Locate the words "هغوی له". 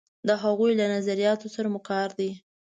0.43-0.85